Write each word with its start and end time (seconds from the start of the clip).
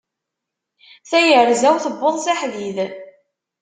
Tayerza-w 1.09 1.75
tewweḍ 1.83 2.15
s 2.23 2.25
aḥdid. 2.33 2.77